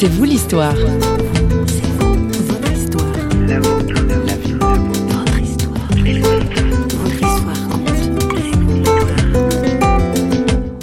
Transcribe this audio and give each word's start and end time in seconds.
C'est 0.00 0.06
vous 0.06 0.22
l'histoire. 0.22 0.76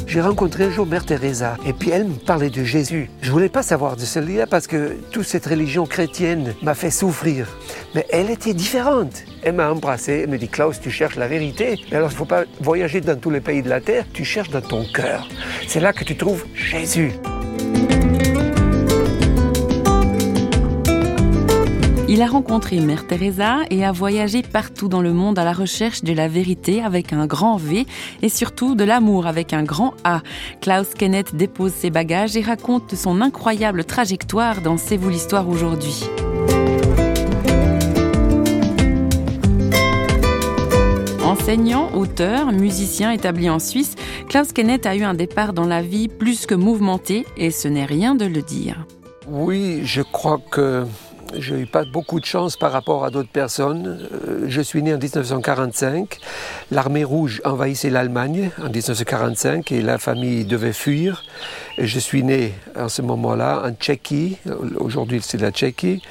J'ai 0.05 0.19
rencontré 0.19 0.65
un 0.65 0.69
jour 0.69 0.85
Mère 0.85 1.05
Teresa 1.05 1.55
et 1.65 1.71
puis 1.71 1.91
elle 1.91 2.03
me 2.03 2.13
parlait 2.15 2.49
de 2.49 2.65
Jésus. 2.65 3.09
Je 3.21 3.31
voulais 3.31 3.47
pas 3.47 3.63
savoir 3.63 3.95
de 3.95 4.01
celui-là 4.01 4.47
parce 4.47 4.67
que 4.67 4.97
toute 5.13 5.23
cette 5.25 5.45
religion 5.45 5.85
chrétienne 5.85 6.53
m'a 6.61 6.75
fait 6.75 6.91
souffrir. 6.91 7.47
Mais 7.93 8.05
elle 8.09 8.29
était 8.29 8.53
différente. 8.53 9.23
Elle 9.43 9.55
m'a 9.55 9.71
embrassé, 9.71 10.23
elle 10.23 10.29
me 10.29 10.37
dit 10.37 10.49
Klaus, 10.49 10.81
tu 10.81 10.91
cherches 10.91 11.15
la 11.15 11.29
vérité. 11.29 11.79
Mais 11.89 11.95
alors 11.95 12.09
il 12.09 12.15
ne 12.15 12.17
faut 12.17 12.25
pas 12.25 12.43
voyager 12.59 12.99
dans 12.99 13.17
tous 13.17 13.29
les 13.29 13.39
pays 13.39 13.61
de 13.61 13.69
la 13.69 13.79
terre, 13.79 14.03
tu 14.11 14.25
cherches 14.25 14.49
dans 14.49 14.59
ton 14.59 14.83
cœur. 14.93 15.29
C'est 15.69 15.79
là 15.79 15.93
que 15.93 16.03
tu 16.03 16.17
trouves 16.17 16.43
Jésus. 16.53 17.13
Il 22.15 22.21
a 22.21 22.27
rencontré 22.27 22.79
Mère 22.79 23.07
Teresa 23.07 23.57
et 23.69 23.83
a 23.83 23.91
voyagé 23.91 24.41
partout 24.41 24.87
dans 24.87 25.01
le 25.01 25.11
monde 25.11 25.37
à 25.37 25.43
la 25.43 25.51
recherche 25.51 26.01
de 26.01 26.13
la 26.13 26.29
vérité 26.29 26.81
avec 26.81 27.11
un 27.11 27.25
grand 27.25 27.57
V 27.57 27.85
et 28.21 28.29
surtout 28.29 28.73
de 28.73 28.85
l'amour 28.85 29.27
avec 29.27 29.51
un 29.51 29.63
grand 29.63 29.93
A. 30.05 30.21
Klaus 30.61 30.93
Kenneth 30.93 31.35
dépose 31.35 31.73
ses 31.73 31.89
bagages 31.89 32.37
et 32.37 32.41
raconte 32.41 32.95
son 32.95 33.19
incroyable 33.19 33.83
trajectoire 33.83 34.61
dans 34.61 34.77
C'est 34.77 34.95
vous 34.95 35.09
l'histoire 35.09 35.49
aujourd'hui. 35.49 36.05
Enseignant, 41.21 41.93
auteur, 41.95 42.53
musicien 42.53 43.11
établi 43.11 43.49
en 43.49 43.59
Suisse, 43.59 43.95
Klaus 44.29 44.53
Kenneth 44.53 44.85
a 44.85 44.95
eu 44.95 45.03
un 45.03 45.15
départ 45.15 45.51
dans 45.51 45.67
la 45.67 45.81
vie 45.81 46.07
plus 46.07 46.45
que 46.45 46.55
mouvementé 46.55 47.25
et 47.35 47.51
ce 47.51 47.67
n'est 47.67 47.83
rien 47.83 48.15
de 48.15 48.23
le 48.23 48.41
dire. 48.41 48.85
Oui, 49.27 49.81
je 49.83 50.01
crois 50.01 50.39
que 50.49 50.85
je 51.39 51.55
n'ai 51.55 51.65
pas 51.65 51.83
beaucoup 51.85 52.19
de 52.19 52.25
chance 52.25 52.57
par 52.57 52.71
rapport 52.71 53.05
à 53.05 53.09
d'autres 53.09 53.29
personnes. 53.29 54.07
Euh, 54.27 54.45
je 54.47 54.61
suis 54.61 54.81
né 54.81 54.93
en 54.93 54.97
1945. 54.97 56.19
L'armée 56.71 57.03
rouge 57.03 57.41
envahissait 57.45 57.89
l'Allemagne 57.89 58.51
en 58.61 58.69
1945 58.69 59.71
et 59.71 59.81
la 59.81 59.97
famille 59.97 60.45
devait 60.45 60.73
fuir. 60.73 61.23
Je 61.77 61.99
suis 61.99 62.23
né 62.23 62.53
en 62.77 62.89
ce 62.89 63.01
moment-là 63.01 63.63
en 63.65 63.71
Tchéquie. 63.71 64.37
Aujourd'hui, 64.77 65.21
c'est 65.21 65.39
la 65.39 65.51
Tchéquie. 65.51 66.01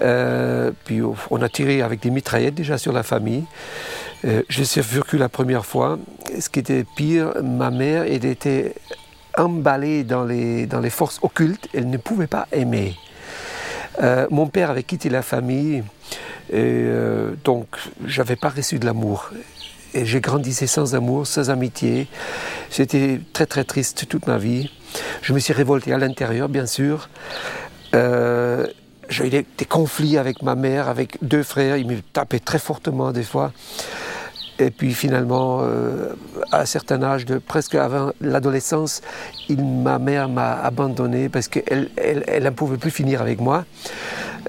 Euh, 0.00 0.70
puis 0.84 1.00
on 1.30 1.42
a 1.42 1.48
tiré 1.48 1.82
avec 1.82 2.00
des 2.00 2.10
mitraillettes 2.10 2.54
déjà 2.54 2.78
sur 2.78 2.92
la 2.92 3.02
famille. 3.02 3.44
Euh, 4.24 4.42
je 4.48 4.62
suis 4.62 4.80
vécu 4.80 5.18
la 5.18 5.28
première 5.28 5.66
fois. 5.66 5.98
Ce 6.38 6.48
qui 6.48 6.60
était 6.60 6.84
pire, 6.96 7.32
ma 7.42 7.70
mère 7.70 8.04
était 8.04 8.74
emballée 9.36 10.04
dans 10.04 10.24
les 10.24 10.90
forces 10.90 11.18
occultes. 11.22 11.68
Elle 11.72 11.90
ne 11.90 11.98
pouvait 11.98 12.26
pas 12.26 12.46
aimer. 12.52 12.96
Euh, 14.00 14.26
mon 14.30 14.46
père 14.46 14.70
avait 14.70 14.82
quitté 14.82 15.08
la 15.08 15.22
famille, 15.22 15.82
et 16.50 16.54
euh, 16.54 17.32
donc 17.44 17.66
j'avais 18.06 18.36
pas 18.36 18.48
reçu 18.48 18.78
de 18.78 18.86
l'amour. 18.86 19.30
Et 19.94 20.04
j'ai 20.04 20.20
grandi 20.20 20.52
sans 20.52 20.94
amour, 20.94 21.26
sans 21.26 21.50
amitié. 21.50 22.08
J'étais 22.70 23.20
très 23.32 23.46
très 23.46 23.64
triste 23.64 24.06
toute 24.08 24.26
ma 24.26 24.36
vie. 24.36 24.70
Je 25.22 25.32
me 25.32 25.38
suis 25.38 25.54
révolté 25.54 25.92
à 25.92 25.98
l'intérieur, 25.98 26.48
bien 26.48 26.66
sûr. 26.66 27.08
Euh, 27.94 28.66
j'ai 29.08 29.26
eu 29.26 29.30
des, 29.30 29.46
des, 29.56 29.64
conflits 29.64 30.18
avec 30.18 30.42
ma 30.42 30.54
mère, 30.54 30.88
avec 30.88 31.16
deux 31.22 31.42
frères. 31.42 31.78
Ils 31.78 31.86
me 31.86 32.00
tapaient 32.00 32.38
très 32.38 32.58
fortement 32.58 33.12
des 33.12 33.22
fois. 33.22 33.52
Et 34.58 34.70
puis 34.70 34.92
finalement, 34.92 35.60
euh, 35.62 36.14
à 36.50 36.62
un 36.62 36.64
certain 36.64 37.02
âge, 37.02 37.24
de 37.26 37.38
presque 37.38 37.74
avant 37.76 38.12
l'adolescence, 38.20 39.02
ma 39.48 39.98
mère 39.98 40.28
m'a 40.28 40.52
abandonné 40.52 41.28
parce 41.28 41.48
qu'elle 41.48 41.90
elle, 41.96 42.24
elle 42.26 42.42
ne 42.42 42.50
pouvait 42.50 42.76
plus 42.76 42.90
finir 42.90 43.22
avec 43.22 43.40
moi. 43.40 43.64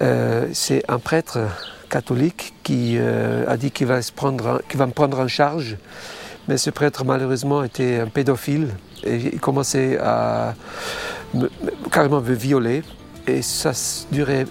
Euh, 0.02 0.48
C'est 0.54 0.84
un 0.88 0.98
prêtre 0.98 1.40
catholique 1.90 2.54
qui 2.64 2.98
euh, 2.98 3.46
a 3.48 3.58
dit 3.58 3.72
qu'il 3.72 3.88
va, 3.88 4.00
qu 4.02 4.78
va 4.78 4.88
me 4.88 4.92
prendre 4.92 5.20
en 5.20 5.28
charge. 5.28 5.78
Mais 6.48 6.58
ce 6.58 6.72
prêtre, 6.72 7.06
malheureusement, 7.06 7.64
était 7.64 8.00
un 8.00 8.08
pédophile 8.08 8.70
et 9.04 9.16
il 9.34 9.40
commençait 9.40 10.00
à 10.00 10.56
me, 11.36 11.50
carrément 11.92 12.22
me 12.22 12.34
violer. 12.34 12.82
Et 13.28 13.44
ça 13.44 13.72
durait 14.12 14.46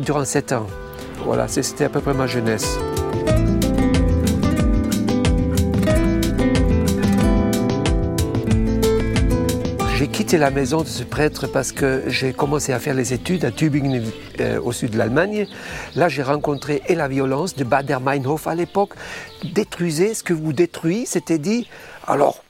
durant 0.00 0.24
sept 0.26 0.52
ans. 0.52 0.66
Voilà, 1.24 1.48
c'était 1.48 1.84
à 1.84 1.88
peu 1.88 2.00
près 2.00 2.12
ma 2.12 2.26
jeunesse. 2.26 2.78
Quitté 10.18 10.36
la 10.36 10.50
maison 10.50 10.82
de 10.82 10.88
ce 10.88 11.04
prêtre 11.04 11.46
parce 11.46 11.70
que 11.70 12.02
j'ai 12.08 12.32
commencé 12.32 12.72
à 12.72 12.80
faire 12.80 12.94
les 12.94 13.12
études 13.12 13.44
à 13.44 13.52
Tübingen, 13.52 14.02
euh, 14.40 14.60
au 14.60 14.72
sud 14.72 14.90
de 14.90 14.98
l'Allemagne. 14.98 15.46
Là, 15.94 16.08
j'ai 16.08 16.24
rencontré 16.24 16.82
et 16.88 16.96
la 16.96 17.06
violence 17.06 17.54
de 17.54 17.62
Bader-Meinhof 17.62 18.48
à 18.48 18.56
l'époque. 18.56 18.94
Détruisez 19.44 20.14
ce 20.14 20.24
que 20.24 20.32
vous 20.32 20.52
détruisez, 20.52 21.06
c'était 21.06 21.38
dit. 21.38 21.68
Alors, 22.04 22.42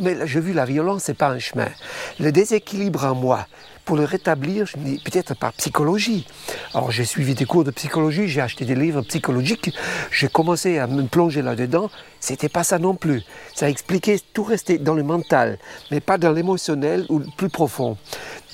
mais 0.00 0.28
j'ai 0.28 0.38
vu 0.38 0.52
la 0.52 0.64
violence, 0.64 1.02
c'est 1.02 1.18
pas 1.18 1.30
un 1.30 1.40
chemin. 1.40 1.66
Le 2.20 2.30
déséquilibre 2.30 3.04
en 3.04 3.16
moi, 3.16 3.48
pour 3.86 3.96
le 3.96 4.04
rétablir, 4.04 4.66
peut-être 5.04 5.34
par 5.36 5.52
psychologie. 5.54 6.26
Alors 6.74 6.90
j'ai 6.90 7.04
suivi 7.04 7.34
des 7.34 7.46
cours 7.46 7.64
de 7.64 7.70
psychologie, 7.70 8.28
j'ai 8.28 8.40
acheté 8.40 8.64
des 8.64 8.74
livres 8.74 9.00
psychologiques, 9.02 9.72
j'ai 10.10 10.28
commencé 10.28 10.78
à 10.78 10.86
me 10.88 11.04
plonger 11.04 11.40
là-dedans. 11.40 11.88
C'était 12.20 12.48
pas 12.48 12.64
ça 12.64 12.78
non 12.78 12.96
plus. 12.96 13.22
Ça 13.54 13.70
expliquait 13.70 14.18
tout 14.34 14.42
restait 14.42 14.78
dans 14.78 14.94
le 14.94 15.04
mental, 15.04 15.58
mais 15.90 16.00
pas 16.00 16.18
dans 16.18 16.32
l'émotionnel 16.32 17.06
ou 17.08 17.20
le 17.20 17.26
plus 17.36 17.48
profond. 17.48 17.96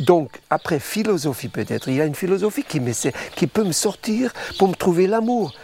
Donc 0.01 0.41
après 0.51 0.79
philosophie 0.79 1.49
peut-être, 1.49 1.89
il 1.89 1.95
y 1.95 2.01
a 2.01 2.05
une 2.05 2.15
philosophie 2.15 2.63
qui, 2.63 2.79
me, 2.79 2.93
qui 3.35 3.47
peut 3.47 3.65
me 3.65 3.73
sortir 3.73 4.33
pour 4.59 4.69
me 4.69 4.75
trouver 4.75 5.07
l'amour. 5.07 5.55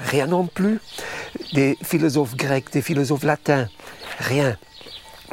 Rien 0.00 0.26
non 0.26 0.46
plus. 0.46 0.80
Des 1.52 1.76
philosophes 1.82 2.34
grecs, 2.34 2.72
des 2.72 2.82
philosophes 2.82 3.24
latins, 3.24 3.68
rien. 4.18 4.56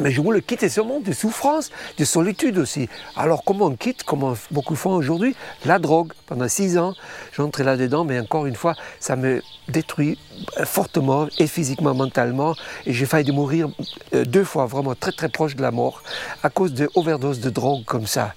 Mais 0.02 0.12
je 0.12 0.22
voulais 0.22 0.42
quitter 0.42 0.68
ce 0.68 0.82
monde 0.82 1.04
de 1.04 1.14
souffrance, 1.14 1.72
de 1.98 2.04
solitude 2.04 2.58
aussi. 2.58 2.90
Alors 3.16 3.44
comment 3.46 3.68
on 3.68 3.76
quitte, 3.76 4.04
comme 4.04 4.36
beaucoup 4.52 4.76
font 4.76 4.94
aujourd'hui, 4.94 5.36
la 5.64 5.80
drogue. 5.80 6.12
Pendant 6.28 6.50
six 6.50 6.78
ans, 6.78 6.94
j'entrais 7.34 7.64
là-dedans, 7.64 8.04
mais 8.04 8.20
encore 8.20 8.46
une 8.46 8.56
fois, 8.56 8.76
ça 9.00 9.16
me 9.16 9.42
détruit 9.70 10.18
fortement, 10.66 11.28
et 11.40 11.48
physiquement, 11.48 11.94
mentalement. 11.94 12.56
Et 12.86 12.94
j'ai 12.94 13.06
failli 13.06 13.32
mourir 13.32 13.70
deux 14.12 14.44
fois, 14.44 14.66
vraiment 14.66 14.96
très 14.96 15.12
très 15.12 15.30
proche 15.30 15.56
de 15.56 15.62
la 15.62 15.72
mort, 15.72 16.04
à 16.44 16.50
cause 16.50 16.74
de 16.74 16.90
overdose 16.96 17.40
de 17.40 17.50
drogue 17.50 17.86
comme 17.86 18.08
ça. 18.08 18.34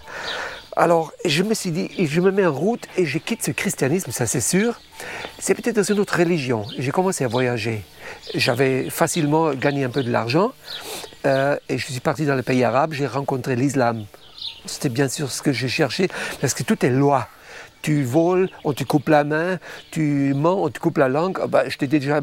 Alors, 0.77 1.11
je 1.25 1.43
me 1.43 1.55
suis 1.55 1.73
dit, 1.73 1.91
je 1.99 2.21
me 2.21 2.31
mets 2.31 2.47
en 2.47 2.53
route 2.53 2.85
et 2.97 3.05
je 3.05 3.19
quitte 3.19 3.43
ce 3.43 3.51
christianisme, 3.51 4.13
ça 4.13 4.27
c'est 4.27 4.41
sûr. 4.41 4.81
C'est 5.41 5.55
peut-être 5.55 5.75
dans 5.75 5.83
une 5.83 5.99
autre 5.99 6.17
religion. 6.17 6.65
J'ai 6.79 6.93
commencé 6.93 7.25
à 7.25 7.29
voyager. 7.29 7.83
J'avais 8.35 8.89
facilement 8.89 9.55
gagné 9.55 9.83
un 9.83 9.91
peu 9.91 10.05
de 10.05 10.11
l'argent 10.13 10.53
euh, 11.27 11.57
et 11.69 11.79
je 11.79 11.87
suis 11.87 12.01
parti 12.01 12.27
dans 12.27 12.35
les 12.35 12.43
pays 12.43 12.65
arabes. 12.65 12.93
J'ai 12.93 13.07
rencontré 13.07 13.57
l'islam. 13.57 14.05
C'était 14.67 14.89
bien 14.89 15.09
sûr 15.09 15.31
ce 15.31 15.43
que 15.43 15.53
j'ai 15.53 15.69
cherché 15.69 16.09
parce 16.41 16.55
que 16.55 16.63
tout 16.63 16.85
est 16.85 16.91
loi. 16.91 17.29
Tu 17.81 18.03
voles, 18.03 18.49
on 18.65 18.73
te 18.73 18.83
coupe 18.83 19.09
la 19.09 19.23
main, 19.23 19.59
tu 19.93 20.35
mens, 20.35 20.65
on 20.65 20.69
te 20.69 20.81
coupe 20.81 20.99
la 20.99 21.09
langue. 21.09 21.39
Oh, 21.43 21.47
bah, 21.47 21.69
je 21.69 21.79
t'ai 21.79 21.87
déjà 21.87 22.21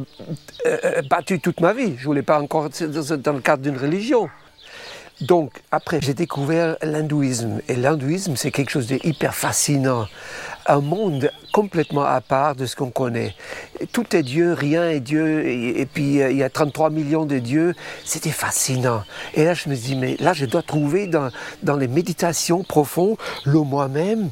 euh, 0.65 1.01
battu 1.09 1.39
toute 1.39 1.61
ma 1.61 1.71
vie. 1.71 1.95
Je 1.95 2.01
ne 2.01 2.05
voulais 2.05 2.23
pas 2.23 2.41
encore 2.41 2.69
dans 2.69 3.33
le 3.33 3.39
cadre 3.39 3.63
d'une 3.63 3.77
religion. 3.77 4.29
Donc, 5.21 5.61
après, 5.71 5.99
j'ai 6.01 6.13
découvert 6.13 6.75
l'hindouisme. 6.81 7.61
Et 7.69 7.75
l'hindouisme, 7.75 8.35
c'est 8.35 8.51
quelque 8.51 8.69
chose 8.69 8.87
de 8.87 8.99
hyper 9.03 9.33
fascinant. 9.33 10.07
Un 10.67 10.81
monde 10.81 11.31
complètement 11.53 12.03
à 12.03 12.19
part 12.19 12.55
de 12.55 12.65
ce 12.65 12.75
qu'on 12.75 12.89
connaît. 12.89 13.33
Tout 13.93 14.13
est 14.15 14.23
Dieu, 14.23 14.51
rien 14.53 14.89
est 14.89 14.99
Dieu, 14.99 15.47
et, 15.47 15.85
puis 15.85 16.21
euh, 16.21 16.31
il 16.31 16.37
y 16.37 16.43
a 16.43 16.49
33 16.49 16.89
millions 16.89 17.25
de 17.25 17.39
dieux. 17.39 17.75
C'était 18.03 18.31
fascinant. 18.31 19.03
Et 19.35 19.45
là, 19.45 19.53
je 19.53 19.69
me 19.69 19.75
dis, 19.75 19.95
mais 19.95 20.17
là, 20.19 20.33
je 20.33 20.45
dois 20.45 20.63
trouver 20.63 21.07
dans, 21.07 21.29
dans 21.63 21.77
les 21.77 21.87
méditations 21.87 22.63
profondes 22.63 23.15
le 23.45 23.59
moi-même, 23.59 24.31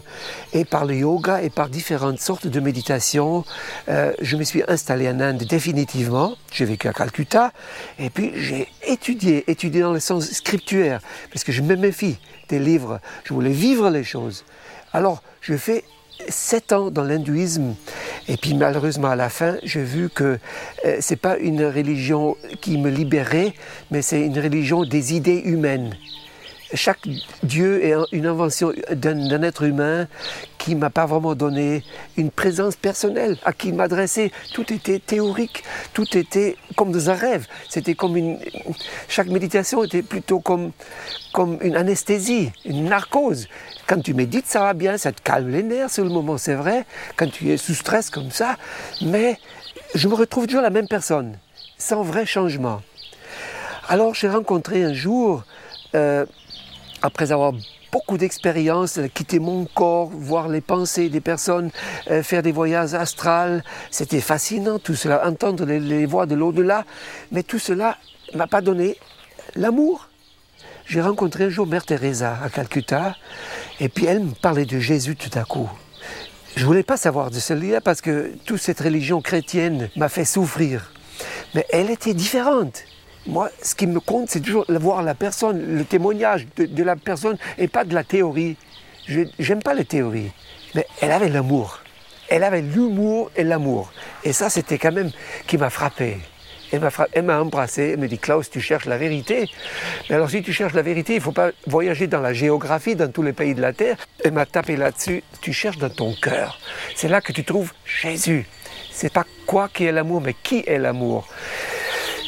et 0.54 0.66
par 0.66 0.86
le 0.86 0.96
yoga, 0.96 1.42
et 1.42 1.50
par 1.50 1.70
différentes 1.70 2.20
sortes 2.20 2.48
de 2.48 2.60
méditations. 2.60 3.46
Euh, 3.88 4.12
je 4.20 4.36
me 4.36 4.44
suis 4.44 4.64
installé 4.68 5.08
en 5.08 5.20
Inde 5.22 5.44
définitivement. 5.44 6.36
J'ai 6.52 6.66
vécu 6.66 6.90
à 6.90 6.94
Calcutta, 6.94 7.54
et 8.00 8.10
puis 8.10 8.34
j'ai 8.36 8.68
étudié, 8.86 9.50
étudié 9.50 9.82
dans 9.82 9.94
le 9.94 10.00
sens 10.02 10.42
parce 11.32 11.44
que 11.44 11.52
je 11.52 11.62
me 11.62 11.76
méfie 11.76 12.18
des 12.50 12.60
livres. 12.60 13.00
Je 13.24 13.34
voulais 13.34 13.52
vivre 13.52 13.90
les 13.90 14.04
choses. 14.04 14.46
Alors, 14.94 15.24
je 15.42 15.56
fais 15.56 15.84
sept 16.30 16.72
ans 16.72 16.92
dans 16.92 17.04
l'hindouisme 17.04 17.76
et 18.28 18.38
puis 18.38 18.54
malheureusement 18.54 19.10
à 19.10 19.16
la 19.16 19.30
fin 19.30 19.58
j'ai 19.64 19.84
vu 19.84 20.10
que 20.10 20.38
euh, 20.86 20.98
c'est 21.00 21.18
pas 21.18 21.38
une 21.38 21.66
religion 21.66 22.38
qui 22.62 22.78
me 22.78 22.90
libérait 22.90 23.54
mais 23.92 24.02
c'est 24.02 24.22
une 24.22 24.40
religion 24.40 24.86
des 24.86 25.16
idées 25.16 25.42
humaines 25.44 25.96
chaque 26.74 27.08
Dieu 27.44 27.84
est 27.84 27.96
une 28.12 28.26
invention 28.26 28.72
d'un 28.92 29.42
être 29.44 29.64
humain 29.64 30.08
qui 30.58 30.76
m'a 30.76 30.90
pas 30.90 31.06
vraiment 31.06 31.36
donné 31.36 31.84
une 32.16 32.32
présence 32.32 32.76
personnelle 32.76 33.38
à 33.44 33.52
qui 33.52 33.74
m'adresser. 33.74 34.32
Tout 34.54 34.72
était 34.74 35.00
théorique, 35.00 35.64
tout 35.94 36.18
était 36.18 36.56
comme 36.76 36.92
dans 36.92 37.10
un 37.10 37.16
rêve. 37.16 37.48
C'était 37.70 37.96
comme 37.96 38.16
une. 38.16 38.40
Chaque 39.10 39.28
méditation 39.28 39.84
était 39.84 40.02
plutôt 40.02 40.40
comme, 40.40 40.72
comme 41.34 41.58
une 41.62 41.76
anesthésie, 41.76 42.52
une 42.66 42.86
narcose. 42.86 43.48
Quand 43.88 44.02
tu 44.02 44.14
médites, 44.14 44.48
ça 44.48 44.62
va 44.62 44.74
bien, 44.74 44.98
ça 44.98 45.12
te 45.12 45.22
calme 45.22 45.50
les 45.50 45.64
nerfs 45.64 45.90
sur 45.90 46.04
le 46.04 46.10
moment, 46.10 46.38
c'est 46.38 46.56
vrai. 46.56 46.86
Quand 47.18 47.30
tu 47.30 47.52
es 47.52 47.58
sous 47.58 47.74
stress 47.74 48.10
comme 48.10 48.32
ça, 48.32 48.56
mais 49.02 49.38
je 49.96 50.08
me 50.08 50.14
retrouve 50.14 50.48
toujours 50.48 50.62
la 50.62 50.70
même 50.70 50.88
personne, 50.88 51.38
sans 51.78 52.04
vrai 52.04 52.26
changement. 52.26 52.82
Alors 53.90 54.14
j'ai 54.14 54.30
rencontré 54.30 54.84
un 54.84 54.94
jour, 54.94 55.44
euh, 55.94 56.26
après 57.04 57.32
avoir 57.32 57.54
beaucoup 57.92 58.18
d'expérience, 58.18 59.00
quitter 59.14 59.38
mon 59.38 59.66
corps, 59.66 60.08
voir 60.08 60.48
les 60.48 60.62
pensées 60.62 61.10
des 61.10 61.22
personnes, 61.22 61.70
euh, 62.10 62.24
faire 62.24 62.42
des 62.42 62.54
voyages 62.54 62.96
astrales. 62.96 63.64
C'était 63.92 64.22
fascinant 64.22 64.80
tout 64.80 64.96
cela, 64.96 65.28
entendre 65.28 65.66
les, 65.66 66.06
voix 66.08 66.26
de 66.26 66.34
l'au-delà. 66.34 66.86
Mais 67.32 67.44
tout 67.44 67.60
cela 67.60 67.98
ne 68.34 68.40
m'a 68.40 68.48
pas 68.48 68.62
donné 68.62 68.98
l'amour. 69.56 70.10
J'ai 70.86 71.02
rencontré 71.02 71.44
un 71.46 71.50
jour 71.50 71.68
Mère 71.68 71.86
Teresa 71.86 72.40
à 72.44 72.50
Calcutta 72.50 73.16
et 73.80 73.90
puis 73.90 74.06
elle 74.06 74.22
me 74.22 74.32
parlait 74.32 74.66
de 74.66 74.80
Jésus 74.80 75.16
tout 75.16 75.38
à 75.38 75.44
coup. 75.44 75.70
Je 76.56 76.66
voulais 76.66 76.84
pas 76.84 76.98
savoir 76.98 77.32
de 77.32 77.40
celui-là 77.40 77.82
parce 77.82 78.02
que 78.02 78.34
toute 78.46 78.60
cette 78.60 78.80
religion 78.80 79.22
chrétienne 79.22 79.90
m'a 79.96 80.10
fait 80.10 80.26
souffrir. 80.26 80.92
Mais 81.54 81.66
elle 81.70 81.90
était 81.90 82.14
différente. 82.14 82.84
Moi, 83.26 83.50
ce 83.62 83.74
qui 83.74 83.88
me 83.88 84.00
compte, 84.00 84.30
c'est 84.30 84.42
toujours 84.42 84.66
voir 84.68 85.02
la 85.02 85.16
personne, 85.16 85.78
le 85.78 85.86
témoignage 85.86 86.46
de, 86.58 86.84
la 86.84 86.96
personne 86.96 87.38
et 87.58 87.68
pas 87.68 87.86
de 87.86 87.94
la 87.94 88.04
théorie. 88.04 88.58
Je 89.08 89.24
n'aime 89.40 89.64
pas 89.64 89.74
les 89.74 89.86
théories, 89.86 90.32
mais 90.76 90.86
elle 91.02 91.12
avait 91.12 91.30
l'amour. 91.30 91.80
Elle 92.30 92.44
avait 92.44 92.62
l'humour 92.62 93.32
et 93.36 93.44
l'amour. 93.44 93.92
Et 94.24 94.34
ça, 94.34 94.50
c'était 94.50 94.78
quand 94.78 94.92
même 94.92 95.12
qui 95.48 95.58
m'a 95.58 95.70
frappé. 95.70 96.18
Elle 96.72 97.24
m'a 97.24 97.40
embrassé, 97.40 97.92
elle 97.94 98.00
me 98.00 98.08
dit 98.08 98.18
Klaus, 98.18 98.50
tu 98.50 98.60
cherches 98.60 98.86
la 98.86 98.98
vérité. 98.98 99.48
Mais 100.10 100.16
alors 100.16 100.30
si 100.30 100.42
tu 100.42 100.52
cherches 100.52 100.74
la 100.74 100.82
vérité, 100.82 101.14
il 101.14 101.18
ne 101.18 101.22
faut 101.22 101.32
pas 101.32 101.52
voyager 101.68 102.08
dans 102.08 102.20
la 102.20 102.34
géographie, 102.34 102.96
dans 102.96 103.12
tous 103.12 103.22
les 103.22 103.34
pays 103.34 103.54
de 103.54 103.62
la 103.62 103.74
Terre. 103.74 103.98
Elle 104.24 104.32
m'a 104.32 104.48
tapé 104.48 104.76
là-dessus, 104.76 105.24
tu 105.40 105.54
cherches 105.54 105.78
dans 105.78 105.92
ton 105.92 106.16
cœur. 106.16 106.58
C'est 106.96 107.10
là 107.10 107.22
que 107.22 107.32
tu 107.32 107.44
trouves 107.44 107.74
Jésus. 107.86 108.48
C'est 108.92 109.14
pas 109.14 109.26
quoi 109.46 109.70
qui 109.70 109.86
est 109.86 109.92
l'amour, 109.92 110.22
mais 110.22 110.34
qui 110.34 110.64
est 110.66 110.80
l'amour. 110.80 111.28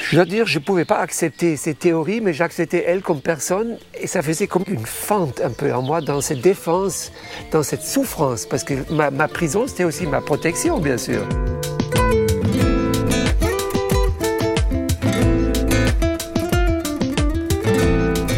Je 0.07 0.17
dois 0.17 0.25
dire, 0.25 0.45
je 0.45 0.59
ne 0.59 0.63
pouvais 0.63 0.85
pas 0.85 0.99
accepter 0.99 1.57
ces 1.57 1.73
théories, 1.73 2.21
mais 2.21 2.31
j'acceptais 2.31 2.83
elle 2.85 3.01
comme 3.01 3.21
personne, 3.21 3.79
et 3.99 4.05
ça 4.05 4.21
faisait 4.21 4.45
comme 4.45 4.63
une 4.67 4.85
fente 4.85 5.41
un 5.41 5.49
peu 5.49 5.73
en 5.73 5.81
moi 5.81 5.99
dans 5.99 6.21
cette 6.21 6.41
défense, 6.41 7.11
dans 7.51 7.63
cette 7.63 7.81
souffrance, 7.81 8.45
parce 8.45 8.63
que 8.63 8.75
ma, 8.93 9.09
ma 9.09 9.27
prison, 9.27 9.65
c'était 9.65 9.83
aussi 9.83 10.05
ma 10.05 10.21
protection, 10.21 10.77
bien 10.77 10.99
sûr. 10.99 11.27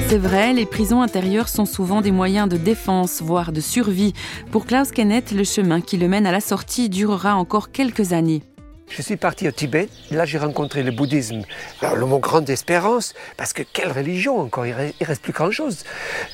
C'est 0.08 0.20
vrai, 0.20 0.54
les 0.54 0.66
prisons 0.66 1.02
intérieures 1.02 1.50
sont 1.50 1.66
souvent 1.66 2.00
des 2.00 2.12
moyens 2.12 2.48
de 2.48 2.56
défense, 2.56 3.22
voire 3.22 3.52
de 3.52 3.60
survie. 3.60 4.14
Pour 4.52 4.68
Klaus 4.68 4.92
Kenneth, 4.92 5.34
le 5.34 5.44
chemin 5.44 5.82
qui 5.82 5.98
le 5.98 6.08
mène 6.08 6.26
à 6.26 6.32
la 6.32 6.40
sortie 6.40 6.88
durera 6.88 7.36
encore 7.36 7.74
quelques 7.74 8.14
années. 8.14 8.42
Je 8.90 9.02
suis 9.02 9.18
parti 9.18 9.48
au 9.48 9.52
Tibet, 9.52 9.90
là 10.12 10.26
j'ai 10.26 10.38
rencontré 10.38 10.82
le 10.82 10.92
bouddhisme. 10.92 11.42
Alors, 11.82 11.98
le 11.98 12.06
mot 12.06 12.20
grande 12.20 12.50
espérance, 12.50 13.14
parce 13.36 13.52
que 13.52 13.62
quelle 13.62 13.92
religion 13.92 14.40
encore, 14.40 14.66
il 14.66 14.72
reste, 14.72 14.96
reste 15.02 15.22
plus 15.22 15.34
grand 15.34 15.52
chose. 15.52 15.84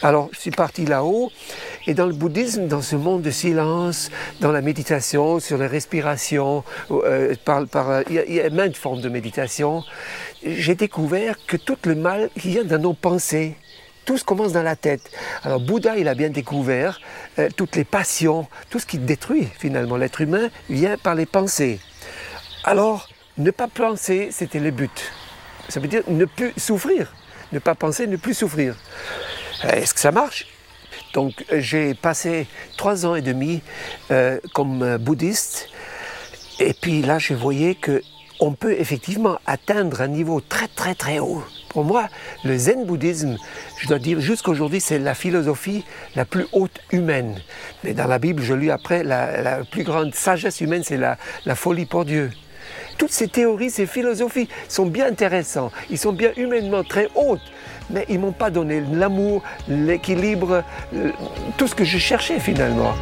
Alors 0.04 0.30
je 0.34 0.40
suis 0.40 0.52
parti 0.52 0.86
là-haut, 0.86 1.32
et 1.88 1.96
dans 1.96 2.06
le 2.06 2.14
bouddhisme, 2.14 2.68
dans 2.68 2.84
ce 2.84 2.96
monde 2.96 3.24
de 3.24 3.32
silence, 3.32 4.12
dans 4.40 4.52
la 4.52 4.62
méditation, 4.62 5.40
sur 5.40 5.58
la 5.58 5.68
respiration, 5.68 6.64
euh, 6.92 7.34
par, 7.44 7.66
par, 7.68 8.04
il, 8.08 8.14
y 8.14 8.20
a, 8.20 8.26
il 8.26 8.34
y 8.36 8.42
a 8.42 8.50
maintes 8.52 8.78
formes 8.78 9.02
de 9.02 9.10
méditation, 9.10 9.84
j'ai 10.46 10.76
découvert 10.76 11.38
que 11.48 11.58
tout 11.58 11.78
le 11.86 11.96
mal 11.96 12.30
vient 12.36 12.64
dans 12.64 12.80
nos 12.80 12.94
pensées. 12.94 13.56
Tout 14.06 14.18
se 14.18 14.24
commence 14.24 14.52
dans 14.52 14.64
la 14.64 14.76
tête. 14.76 15.10
Alors 15.44 15.60
Bouddha, 15.60 15.98
il 15.98 16.08
a 16.08 16.14
bien 16.14 16.30
découvert 16.30 17.02
euh, 17.40 17.50
toutes 17.56 17.76
les 17.76 17.86
passions, 17.86 18.48
tout 18.70 18.78
ce 18.78 18.86
qui 18.86 19.00
détruit 19.00 19.48
finalement 19.58 19.98
l'être 19.98 20.22
humain 20.22 20.50
vient 20.70 20.98
par 20.98 21.16
les 21.16 21.26
pensées. 21.26 21.80
Alors, 22.65 23.10
ne 23.38 23.51
pas 23.51 23.68
penser, 23.68 24.30
c'était 24.31 24.60
le 24.60 24.71
but. 24.71 25.12
Ça 25.68 25.81
veut 25.81 25.88
dire 25.89 26.04
ne 26.07 26.24
plus 26.24 26.54
souffrir. 26.57 27.13
Ne 27.51 27.60
pas 27.60 27.75
penser, 27.75 28.07
ne 28.07 28.15
plus 28.15 28.33
souffrir. 28.33 28.75
Euh, 29.65 29.71
est-ce 29.71 29.94
que 29.94 30.00
ça 30.00 30.12
marche? 30.12 30.48
Donc, 31.13 31.45
j'ai 31.51 31.94
passé 31.94 32.48
trois 32.77 33.06
ans 33.06 33.15
et 33.15 33.21
demi 33.21 33.62
euh, 34.12 34.39
comme 34.54 34.98
bouddhiste. 34.98 35.68
Et 36.60 36.74
puis 36.74 37.01
là, 37.01 37.19
je 37.19 37.33
voyais 37.33 37.75
que 37.75 38.01
on 38.39 38.54
peut 38.54 38.74
effectivement 38.80 39.39
atteindre 39.45 40.01
un 40.01 40.07
niveau 40.07 40.42
très 40.42 40.68
très 40.68 40.95
très 40.95 41.19
haut. 41.19 41.44
Pour 41.69 41.83
moi, 41.83 42.07
le 42.44 42.57
zen 42.57 42.86
bouddhisme, 42.86 43.38
je 43.80 43.88
dois 43.88 44.00
dire 44.00 44.19
jusqu'aujourd'hui, 44.19 44.80
c'est 44.80 45.00
la 45.00 45.16
philosophie 45.16 45.83
la 46.16 46.25
plus 46.25 46.45
haute 46.51 46.80
humaine. 46.92 47.39
Mais 47.83 47.94
dans 47.94 48.07
la 48.07 48.19
Bible, 48.19 48.42
je 48.44 48.54
lis 48.54 48.71
après, 48.71 49.04
la, 49.04 49.63
plus 49.71 49.83
grande 49.83 50.13
sagesse 50.13 50.62
humaine, 50.62 50.83
c'est 50.83 50.98
la, 50.98 51.18
la 51.45 51.56
folie 51.56 51.86
pour 51.86 52.06
Dieu. 52.06 52.31
Toutes 52.98 53.12
ces 53.12 53.28
théories, 53.28 53.70
ces 53.70 53.86
philosophies 53.86 54.50
sont 54.68 54.86
bien 54.86 55.08
intéressantes, 55.08 55.72
ils 55.90 55.98
sont 55.98 56.14
bien 56.14 56.31
humainement 56.38 56.84
très 56.84 57.10
hautes, 57.16 57.42
mais 57.90 58.06
ils 58.10 58.20
m'ont 58.20 58.31
pas 58.31 58.50
donné 58.50 58.81
l'amour, 58.92 59.44
l'équilibre, 59.68 60.64
euh, 60.96 61.12
tout 61.58 61.68
ce 61.68 61.75
que 61.75 61.84
je 61.84 61.98
cherchais 61.98 62.40
finalement. 62.40 62.94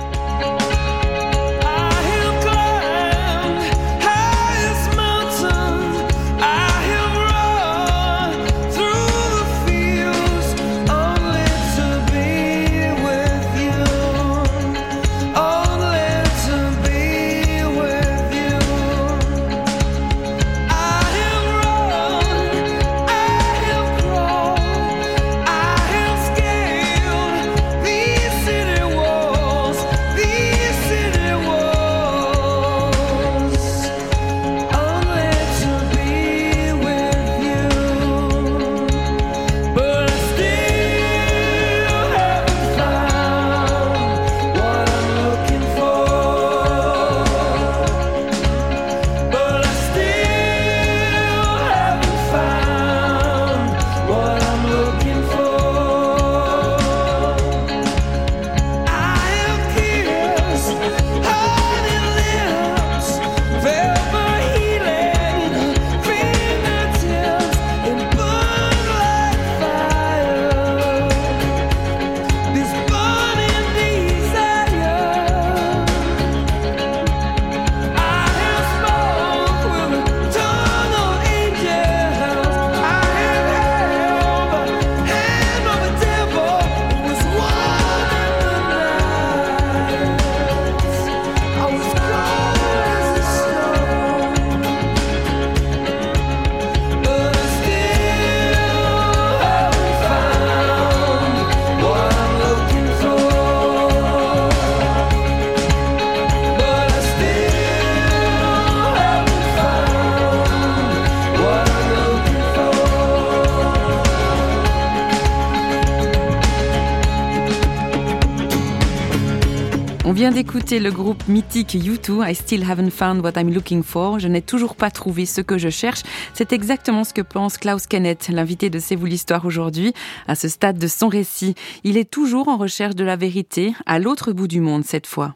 Vient 120.21 120.29
d'écouter 120.31 120.77
le 120.77 120.91
groupe 120.91 121.27
mythique 121.27 121.73
U2, 121.73 122.29
I 122.29 122.35
Still 122.35 122.63
Haven't 122.69 122.91
Found 122.91 123.25
What 123.25 123.41
I'm 123.41 123.51
Looking 123.51 123.81
For. 123.81 124.19
Je 124.19 124.27
n'ai 124.27 124.43
toujours 124.43 124.75
pas 124.75 124.91
trouvé 124.91 125.25
ce 125.25 125.41
que 125.41 125.57
je 125.57 125.69
cherche. 125.69 126.03
C'est 126.35 126.53
exactement 126.53 127.03
ce 127.03 127.11
que 127.11 127.23
pense 127.23 127.57
Klaus 127.57 127.87
Kenneth, 127.87 128.29
l'invité 128.31 128.69
de 128.69 128.77
C'est 128.77 128.95
vous 128.95 129.07
l'histoire 129.07 129.45
aujourd'hui. 129.45 129.95
À 130.27 130.35
ce 130.35 130.47
stade 130.47 130.77
de 130.77 130.85
son 130.85 131.07
récit, 131.07 131.55
il 131.83 131.97
est 131.97 132.07
toujours 132.07 132.49
en 132.49 132.57
recherche 132.57 132.93
de 132.93 133.03
la 133.03 133.15
vérité, 133.15 133.73
à 133.87 133.97
l'autre 133.97 134.31
bout 134.31 134.47
du 134.47 134.61
monde 134.61 134.85
cette 134.85 135.07
fois. 135.07 135.33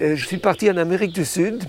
Euh, 0.00 0.16
je 0.16 0.26
suis 0.26 0.38
parti 0.38 0.70
en 0.70 0.76
Amérique 0.76 1.12
du 1.12 1.24
Sud 1.24 1.64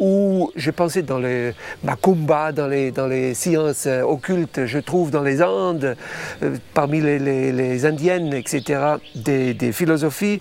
où 0.00 0.50
je 0.56 0.70
pensais 0.70 1.02
dans 1.02 1.18
les 1.18 1.52
macumba, 1.82 2.52
dans 2.52 2.66
les, 2.66 2.90
dans 2.90 3.06
les 3.06 3.34
sciences 3.34 3.86
euh, 3.86 4.02
occultes, 4.02 4.66
je 4.66 4.78
trouve 4.78 5.10
dans 5.10 5.22
les 5.22 5.42
Andes, 5.42 5.96
euh, 6.42 6.56
parmi 6.74 7.00
les, 7.00 7.86
Indiennes, 7.86 8.34
etc., 8.34 8.96
des, 9.14 9.72
philosophies. 9.72 10.40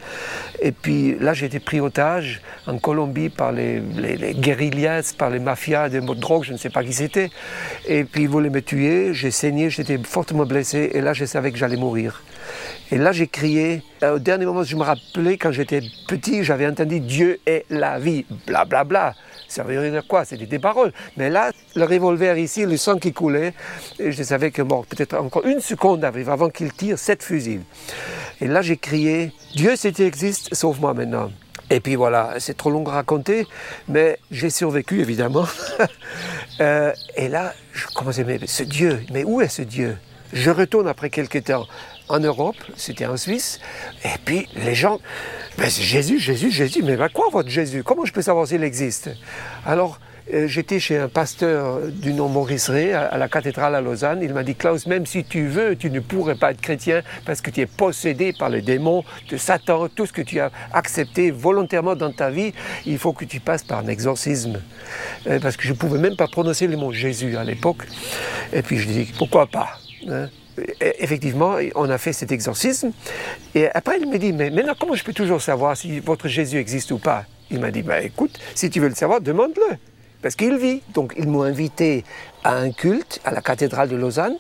Et 0.61 0.71
puis 0.71 1.17
là, 1.19 1.33
j'ai 1.33 1.45
été 1.45 1.59
pris 1.59 1.79
otage 1.79 2.41
en 2.67 2.77
Colombie 2.77 3.29
par 3.29 3.51
les, 3.51 3.79
les, 3.79 4.33
guérillas, 4.33 5.13
par 5.17 5.29
les 5.29 5.39
mafias 5.39 5.89
des 5.89 6.01
de 6.01 6.13
drogue, 6.15 6.43
je 6.43 6.53
ne 6.53 6.57
sais 6.57 6.69
pas 6.69 6.83
qui 6.83 6.93
c'était. 6.93 7.29
Et 7.87 8.03
puis 8.03 8.23
ils 8.23 8.29
voulaient 8.29 8.49
me 8.49 8.61
tuer, 8.61 9.13
j'ai 9.13 9.31
saigné, 9.31 9.69
j'étais 9.69 9.97
fortement 10.03 10.45
blessé, 10.45 10.91
et 10.93 11.01
là, 11.01 11.13
je 11.13 11.25
savais 11.25 11.51
que 11.51 11.57
j'allais 11.57 11.77
mourir. 11.77 12.21
Et 12.91 12.97
là, 12.97 13.11
j'ai 13.11 13.27
crié. 13.27 13.83
Au 14.03 14.19
dernier 14.19 14.45
moment, 14.45 14.63
je 14.63 14.75
me 14.75 14.83
rappelais, 14.83 15.37
quand 15.37 15.51
j'étais 15.51 15.81
petit, 16.07 16.43
j'avais 16.43 16.67
entendu 16.67 16.99
Dieu 16.99 17.39
est 17.45 17.65
la 17.69 17.99
vie, 17.99 18.25
blablabla. 18.47 18.83
Bla, 18.83 19.11
bla. 19.11 19.15
Ça 19.49 19.63
veut 19.63 19.89
dire 19.89 20.05
quoi? 20.07 20.25
C'était 20.25 20.45
des 20.45 20.59
paroles. 20.59 20.93
Mais 21.17 21.29
là, 21.29 21.51
le 21.75 21.83
revolver 21.83 22.37
ici, 22.37 22.65
le 22.65 22.77
sang 22.77 22.97
qui 22.97 23.13
coulait, 23.13 23.53
et 23.97 24.11
je 24.11 24.23
savais 24.23 24.51
que 24.51 24.61
bon, 24.61 24.83
peut-être 24.87 25.15
encore 25.17 25.45
une 25.45 25.59
seconde 25.59 26.05
arrive 26.05 26.29
avant 26.29 26.49
qu'il 26.49 26.71
tire 26.71 26.99
sept 26.99 27.23
fusils. 27.23 27.61
Et 28.41 28.47
là, 28.47 28.61
j'ai 28.61 28.77
crié 28.77 29.33
Dieu, 29.55 29.75
si 29.75 29.91
tu 29.91 30.03
existes, 30.03 30.53
sauve-moi 30.53 30.93
maintenant. 30.93 31.31
Et 31.71 31.79
puis 31.79 31.95
voilà, 31.95 32.35
c'est 32.39 32.55
trop 32.55 32.69
long 32.69 32.85
à 32.87 32.91
raconter, 32.91 33.47
mais 33.87 34.19
j'ai 34.31 34.49
survécu 34.49 35.01
évidemment. 35.01 35.45
Euh, 36.61 36.91
et 37.15 37.29
là, 37.29 37.53
je 37.71 37.85
commençais, 37.95 38.25
mais 38.25 38.37
ce 38.45 38.63
Dieu, 38.63 39.01
mais 39.13 39.23
où 39.23 39.39
est 39.39 39.47
ce 39.47 39.61
Dieu? 39.61 39.97
Je 40.33 40.51
retourne 40.51 40.89
après 40.89 41.09
quelques 41.09 41.45
temps 41.45 41.65
en 42.09 42.19
Europe, 42.19 42.57
c'était 42.75 43.05
en 43.05 43.17
Suisse, 43.17 43.59
et 44.03 44.17
puis 44.25 44.47
les 44.55 44.75
gens, 44.75 44.99
ben 45.57 45.69
Jésus, 45.69 46.19
Jésus, 46.19 46.51
Jésus, 46.51 46.81
mais 46.83 46.97
ben 46.97 47.09
quoi 47.09 47.27
votre 47.31 47.49
Jésus? 47.49 47.83
Comment 47.83 48.05
je 48.05 48.11
peux 48.13 48.21
savoir 48.21 48.47
s'il 48.47 48.63
existe? 48.63 49.09
Alors, 49.65 49.99
euh, 50.33 50.47
j'étais 50.47 50.79
chez 50.79 50.97
un 50.97 51.07
pasteur 51.07 51.79
du 51.87 52.13
nom 52.13 52.27
Maurice 52.27 52.69
Ray 52.69 52.93
à, 52.93 53.17
la 53.17 53.27
cathédrale 53.27 53.73
à 53.73 53.81
Lausanne. 53.81 54.19
Il 54.21 54.33
m'a 54.33 54.43
dit 54.43 54.53
Klaus, 54.53 54.85
même 54.85 55.05
si 55.05 55.23
tu 55.23 55.47
veux, 55.47 55.75
tu 55.75 55.89
ne 55.89 55.99
pourrais 55.99 56.35
pas 56.35 56.51
être 56.51 56.61
chrétien 56.61 57.01
parce 57.25 57.41
que 57.41 57.49
tu 57.49 57.61
es 57.61 57.65
possédé 57.65 58.31
par 58.33 58.49
les 58.49 58.61
démons 58.61 59.03
de 59.29 59.37
Satan. 59.37 59.87
Tout 59.89 60.05
ce 60.05 60.13
que 60.13 60.21
tu 60.21 60.39
as 60.39 60.51
accepté 60.71 61.31
volontairement 61.31 61.95
dans 61.95 62.11
ta 62.11 62.29
vie, 62.29 62.53
il 62.85 62.99
faut 62.99 63.13
que 63.13 63.25
tu 63.25 63.39
passes 63.39 63.63
par 63.63 63.79
un 63.79 63.87
exorcisme. 63.87 64.61
Euh, 65.27 65.39
parce 65.39 65.57
que 65.57 65.63
je 65.63 65.73
ne 65.73 65.77
pouvais 65.77 65.99
même 65.99 66.15
pas 66.15 66.27
prononcer 66.27 66.67
le 66.67 66.77
mot 66.77 66.91
Jésus 66.91 67.35
à 67.35 67.43
l'époque. 67.43 67.87
Et 68.53 68.61
puis 68.61 68.77
je 68.77 68.87
dis 68.87 69.11
pourquoi 69.17 69.47
pas 69.47 69.79
hein? 70.07 70.29
Effectivement, 70.79 71.57
on 71.75 71.89
a 71.89 71.97
fait 71.97 72.13
cet 72.13 72.31
exorcisme. 72.31 72.91
Et 73.55 73.67
après, 73.69 73.99
il 73.99 74.09
me 74.09 74.17
dit, 74.17 74.33
mais 74.33 74.49
maintenant, 74.49 74.75
comment 74.79 74.95
je 74.95 75.03
peux 75.03 75.13
toujours 75.13 75.41
savoir 75.41 75.75
si 75.75 75.99
votre 75.99 76.27
Jésus 76.27 76.57
existe 76.57 76.91
ou 76.91 76.97
pas? 76.97 77.25
Il 77.51 77.59
m'a 77.59 77.71
dit, 77.71 77.81
bah, 77.81 78.01
écoute, 78.01 78.39
si 78.55 78.69
tu 78.69 78.79
veux 78.79 78.89
le 78.89 78.95
savoir, 78.95 79.21
demande-le. 79.21 79.77
Parce 80.21 80.35
qu'il 80.35 80.57
vit. 80.57 80.81
Donc, 80.93 81.13
ils 81.17 81.27
m'ont 81.27 81.43
invité 81.43 82.03
à 82.43 82.55
un 82.55 82.71
culte 82.71 83.21
à 83.23 83.31
la 83.31 83.41
cathédrale 83.41 83.89
de 83.89 83.95
Lausanne. 83.95 84.35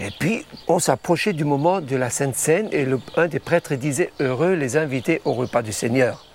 Et 0.00 0.08
puis, 0.18 0.44
on 0.66 0.78
s'approchait 0.78 1.32
du 1.32 1.44
moment 1.44 1.80
de 1.80 1.96
la 1.96 2.10
Sainte 2.10 2.34
Seine 2.34 2.68
et 2.72 2.86
un 3.16 3.28
des 3.28 3.38
prêtres 3.38 3.74
disait 3.74 4.10
Heureux 4.18 4.54
les 4.54 4.76
invités 4.76 5.20
au 5.24 5.34
repas 5.34 5.62
du 5.62 5.72
Seigneur. 5.72 6.26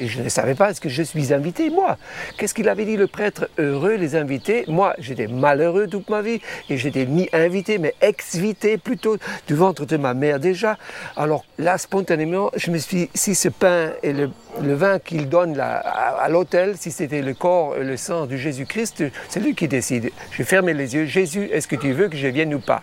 Et 0.00 0.06
je 0.06 0.22
ne 0.22 0.28
savais 0.28 0.54
pas, 0.54 0.70
est-ce 0.70 0.80
que 0.80 0.88
je 0.88 1.02
suis 1.02 1.32
invité, 1.32 1.70
moi 1.70 1.98
Qu'est-ce 2.36 2.54
qu'il 2.54 2.68
avait 2.68 2.84
dit 2.84 2.96
le 2.96 3.08
prêtre 3.08 3.48
Heureux 3.58 3.96
les 3.96 4.14
invités. 4.14 4.64
Moi, 4.68 4.94
j'étais 4.98 5.26
malheureux 5.26 5.88
toute 5.88 6.08
ma 6.08 6.22
vie 6.22 6.40
et 6.70 6.76
j'étais 6.76 7.04
ni 7.04 7.28
invité, 7.32 7.78
mais 7.78 7.94
ex-vité 8.00 8.78
plutôt 8.78 9.16
du 9.46 9.54
ventre 9.54 9.86
de 9.86 9.96
ma 9.96 10.14
mère 10.14 10.38
déjà. 10.38 10.78
Alors 11.16 11.44
là, 11.58 11.78
spontanément, 11.78 12.50
je 12.54 12.70
me 12.70 12.78
suis 12.78 12.96
dit, 12.96 13.10
si 13.14 13.34
ce 13.34 13.48
pain 13.48 13.90
et 14.02 14.12
le, 14.12 14.30
vin 14.60 15.00
qu'il 15.00 15.28
donne 15.28 15.58
à, 15.58 15.78
à 15.78 16.28
l'hôtel, 16.28 16.76
si 16.76 16.92
c'était 16.92 17.22
le 17.22 17.34
corps 17.34 17.76
et 17.76 17.84
le 17.84 17.96
sang 17.96 18.26
de 18.26 18.36
Jésus-Christ, 18.36 19.04
c'est 19.28 19.40
lui 19.40 19.54
qui 19.54 19.66
décide. 19.66 20.10
J'ai 20.36 20.44
fermé 20.44 20.74
les 20.74 20.94
yeux. 20.94 21.06
Jésus, 21.06 21.48
est-ce 21.52 21.66
que 21.66 21.76
tu 21.76 21.92
veux 21.92 22.08
que 22.08 22.16
je 22.16 22.28
vienne 22.28 22.54
ou 22.54 22.60
pas? 22.60 22.82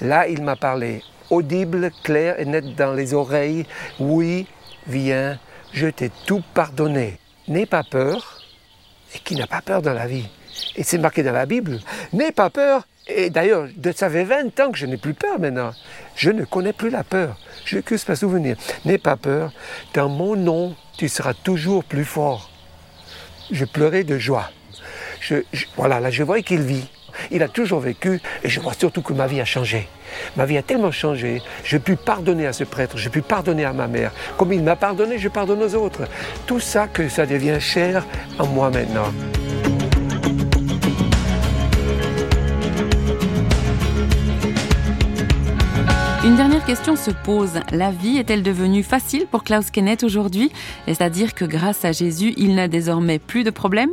Là, 0.00 0.26
il 0.26 0.42
m'a 0.42 0.56
parlé, 0.56 1.02
audible, 1.30 1.92
clair 2.02 2.40
et 2.40 2.44
net 2.44 2.74
dans 2.74 2.92
les 2.92 3.14
oreilles. 3.14 3.64
Oui, 4.00 4.46
viens 4.88 5.38
je 5.72 5.88
t'ai 5.88 6.10
tout 6.26 6.42
pardonné. 6.54 7.18
N'aie 7.48 7.66
pas 7.66 7.82
peur. 7.82 8.40
Et 9.14 9.18
qui 9.18 9.36
n'a 9.36 9.46
pas 9.46 9.60
peur 9.60 9.82
dans 9.82 9.92
la 9.92 10.06
vie? 10.06 10.28
Et 10.76 10.82
c'est 10.82 10.98
marqué 10.98 11.22
dans 11.22 11.32
la 11.32 11.46
Bible. 11.46 11.80
N'aie 12.12 12.32
pas 12.32 12.50
peur. 12.50 12.86
Et 13.08 13.30
d'ailleurs, 13.30 13.68
ça 13.94 14.08
fait 14.08 14.24
20 14.24 14.60
ans 14.60 14.70
que 14.70 14.78
je 14.78 14.86
n'ai 14.86 14.96
plus 14.96 15.14
peur 15.14 15.38
maintenant. 15.40 15.72
Je 16.14 16.30
ne 16.30 16.44
connais 16.44 16.72
plus 16.72 16.90
la 16.90 17.02
peur. 17.02 17.36
Je 17.64 17.78
que 17.78 17.96
pas 18.04 18.16
souvenir. 18.16 18.56
N'aie 18.84 18.98
pas 18.98 19.16
peur. 19.16 19.52
Dans 19.94 20.08
mon 20.08 20.36
nom, 20.36 20.76
tu 20.96 21.08
seras 21.08 21.34
toujours 21.34 21.84
plus 21.84 22.04
fort. 22.04 22.50
Je 23.50 23.64
pleurais 23.64 24.04
de 24.04 24.18
joie. 24.18 24.50
voilà, 25.76 26.00
là, 26.00 26.10
je 26.10 26.22
vois 26.22 26.40
qu'il 26.42 26.62
vit. 26.62 26.88
Il 27.30 27.42
a 27.42 27.48
toujours 27.48 27.80
vécu 27.80 28.20
et 28.42 28.48
je 28.48 28.60
vois 28.60 28.74
surtout 28.74 29.02
que 29.02 29.12
ma 29.12 29.26
vie 29.26 29.40
a 29.40 29.44
changé. 29.44 29.88
Ma 30.36 30.46
vie 30.46 30.58
a 30.58 30.62
tellement 30.62 30.90
changé. 30.90 31.42
Je 31.64 31.78
pu 31.78 31.96
pardonner 31.96 32.46
à 32.46 32.52
ce 32.52 32.64
prêtre, 32.64 32.98
je 32.98 33.08
pu 33.08 33.22
pardonner 33.22 33.64
à 33.64 33.72
ma 33.72 33.86
mère. 33.86 34.12
Comme 34.36 34.52
il 34.52 34.62
m'a 34.62 34.76
pardonné, 34.76 35.18
je 35.18 35.28
pardonne 35.28 35.62
aux 35.62 35.74
autres. 35.74 36.02
Tout 36.46 36.60
ça 36.60 36.86
que 36.86 37.08
ça 37.08 37.26
devient 37.26 37.58
cher 37.60 38.06
en 38.38 38.46
moi 38.46 38.70
maintenant. 38.70 39.12
Une 46.24 46.36
dernière 46.36 46.64
question 46.64 46.94
se 46.94 47.10
pose. 47.10 47.58
La 47.72 47.90
vie 47.90 48.18
est-elle 48.18 48.44
devenue 48.44 48.84
facile 48.84 49.26
pour 49.28 49.42
Klaus 49.42 49.72
Kenneth 49.72 50.04
aujourd'hui? 50.04 50.52
Est-ce 50.86 51.02
à 51.02 51.10
dire 51.10 51.34
que 51.34 51.44
grâce 51.44 51.84
à 51.84 51.90
Jésus, 51.90 52.32
il 52.36 52.54
n'a 52.54 52.68
désormais 52.68 53.18
plus 53.18 53.42
de 53.42 53.50
problèmes? 53.50 53.90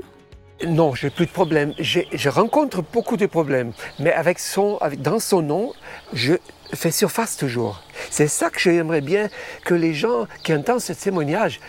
Non, 0.68 0.94
j'ai 0.94 1.10
plus 1.10 1.26
de 1.26 1.32
problèmes. 1.32 1.74
Je 1.80 2.30
rencontre 2.30 2.82
beaucoup 2.82 3.18
de 3.18 3.26
problèmes, 3.26 3.72
mais 4.00 4.12
avec 4.12 4.40
son, 4.40 4.80
dans 4.98 5.20
son 5.20 5.42
nom, 5.42 5.74
je 6.14 6.34
fais 6.74 6.92
surface 6.92 7.38
toujours. 7.38 7.82
C'est 8.10 8.28
ça 8.28 8.50
que 8.50 8.60
j'aimerais 8.60 9.02
bien 9.02 9.30
que 9.64 9.74
les 9.74 9.94
gens 9.94 10.28
qui 10.44 10.54
entendent 10.54 10.82
ce 10.82 10.94
témoignage, 10.94 11.60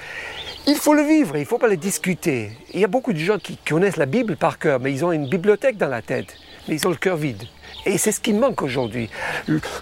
il 0.67 0.75
faut 0.75 0.95
le 0.95 1.03
vivre, 1.03 1.37
il 1.37 1.41
ne 1.41 1.45
faut 1.47 1.59
pas 1.59 1.69
le 1.69 1.77
discuter. 1.77 2.53
Il 2.75 2.81
y 2.81 2.85
a 2.85 2.89
beaucoup 2.89 3.13
de 3.13 3.19
gens 3.19 3.39
qui 3.39 3.57
connaissent 3.57 3.97
la 3.97 4.07
Bible 4.07 4.37
par 4.37 4.59
cœur, 4.59 4.81
mais 4.81 4.93
ils 4.93 5.05
ont 5.05 5.13
une 5.13 5.29
bibliothèque 5.29 5.77
dans 5.77 5.89
la 5.89 6.03
tête, 6.03 6.35
mais 6.69 6.75
ils 6.75 6.87
ont 6.87 6.91
le 6.91 6.97
cœur 6.97 7.17
vide. 7.17 7.43
Et 7.87 7.97
c'est 7.97 8.13
ce 8.13 8.21
qui 8.21 8.33
manque 8.33 8.61
aujourd'hui. 8.61 9.09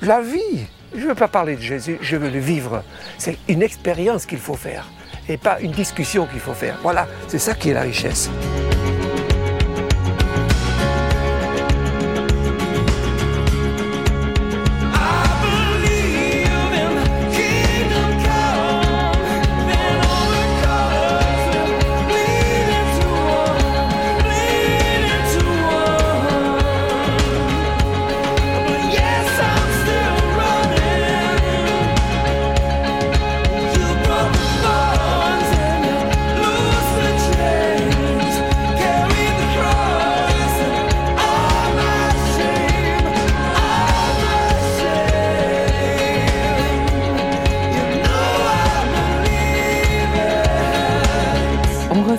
La 0.03 0.21
vie, 0.21 0.67
je 0.95 1.01
ne 1.01 1.07
veux 1.09 1.15
pas 1.15 1.29
parler 1.29 1.57
de 1.57 1.63
Jésus, 1.63 1.99
je 2.01 2.17
veux 2.17 2.31
le 2.31 2.39
vivre. 2.39 2.85
C'est 3.17 3.39
une 3.49 3.63
expérience 3.63 4.25
qu'il 4.27 4.39
faut 4.39 4.55
faire 4.55 4.87
et 5.29 5.37
pas 5.37 5.61
une 5.61 5.73
discussion 5.73 6.27
qu'il 6.27 6.41
faut 6.41 6.55
faire. 6.55 6.79
Voilà, 6.83 7.07
c'est 7.27 7.39
ça 7.39 7.55
qui 7.55 7.71
est 7.71 7.75
la 7.75 7.83
richesse. 7.83 8.31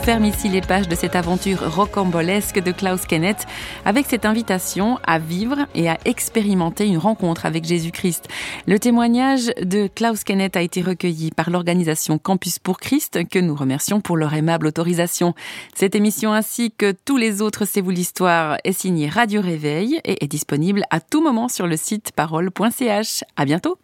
Ferme 0.09 0.25
ici 0.25 0.49
les 0.49 0.61
pages 0.61 0.87
de 0.87 0.95
cette 0.95 1.15
aventure 1.15 1.75
rocambolesque 1.75 2.57
de 2.63 2.71
Klaus 2.71 3.05
Kenneth 3.05 3.45
avec 3.85 4.07
cette 4.07 4.25
invitation 4.25 4.97
à 5.05 5.19
vivre 5.19 5.67
et 5.75 5.87
à 5.87 5.99
expérimenter 6.03 6.87
une 6.87 6.97
rencontre 6.97 7.45
avec 7.45 7.63
Jésus-Christ. 7.63 8.27
Le 8.65 8.79
témoignage 8.79 9.51
de 9.61 9.85
Klaus 9.85 10.23
Kenneth 10.23 10.57
a 10.57 10.63
été 10.63 10.81
recueilli 10.81 11.29
par 11.29 11.51
l'organisation 11.51 12.17
Campus 12.17 12.57
pour 12.57 12.79
Christ 12.79 13.27
que 13.29 13.37
nous 13.37 13.53
remercions 13.53 14.01
pour 14.01 14.17
leur 14.17 14.33
aimable 14.33 14.65
autorisation. 14.65 15.35
Cette 15.75 15.93
émission 15.93 16.33
ainsi 16.33 16.71
que 16.71 16.91
tous 17.05 17.17
les 17.17 17.43
autres 17.43 17.65
C'est 17.65 17.81
vous 17.81 17.91
l'histoire 17.91 18.57
est 18.63 18.73
signée 18.73 19.09
Radio 19.09 19.41
Réveil 19.41 20.01
et 20.05 20.23
est 20.23 20.27
disponible 20.27 20.85
à 20.89 21.01
tout 21.01 21.21
moment 21.21 21.49
sur 21.49 21.67
le 21.67 21.77
site 21.77 22.13
parole.ch. 22.15 23.23
À 23.35 23.45
bientôt. 23.45 23.77